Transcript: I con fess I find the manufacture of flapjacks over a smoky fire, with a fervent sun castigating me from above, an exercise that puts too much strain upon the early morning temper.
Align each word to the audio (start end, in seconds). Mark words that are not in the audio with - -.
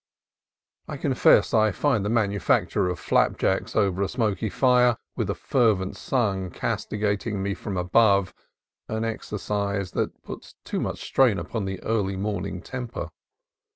I 0.87 0.97
con 0.97 1.13
fess 1.13 1.53
I 1.53 1.71
find 1.71 2.03
the 2.03 2.09
manufacture 2.09 2.89
of 2.89 2.97
flapjacks 2.97 3.75
over 3.75 4.01
a 4.01 4.07
smoky 4.09 4.49
fire, 4.49 4.97
with 5.15 5.29
a 5.29 5.35
fervent 5.35 5.95
sun 5.95 6.49
castigating 6.49 7.43
me 7.43 7.53
from 7.53 7.77
above, 7.77 8.33
an 8.89 9.05
exercise 9.05 9.91
that 9.91 10.19
puts 10.23 10.55
too 10.63 10.79
much 10.79 11.01
strain 11.03 11.37
upon 11.37 11.65
the 11.65 11.83
early 11.83 12.15
morning 12.15 12.63
temper. 12.63 13.11